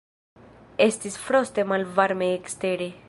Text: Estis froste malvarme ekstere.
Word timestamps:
Estis 0.85 1.19
froste 1.27 1.67
malvarme 1.73 2.31
ekstere. 2.39 2.91